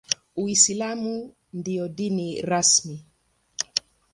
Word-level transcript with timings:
Uislamu 0.35 1.33
ndio 1.53 1.87
dini 1.87 2.41
rasmi. 2.41 3.05